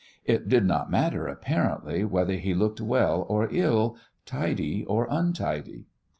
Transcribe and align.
It 0.25 0.49
did 0.49 0.65
not 0.65 0.89
matter, 0.89 1.27
apparently, 1.27 2.03
whether 2.03 2.33
he 2.33 2.55
looked 2.55 2.81
well 2.81 3.23
or 3.29 3.47
ill, 3.51 3.97
tidy 4.25 4.83
or 4.85 5.05
untidy. 5.11 5.85